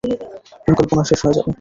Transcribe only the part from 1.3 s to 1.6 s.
যাবে।